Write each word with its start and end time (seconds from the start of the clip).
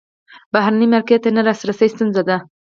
بهرني 0.53 0.87
مارکیټ 0.93 1.19
ته 1.23 1.29
نه 1.37 1.41
لاسرسی 1.47 1.87
ستونزه 1.93 2.21
ده. 2.29 2.37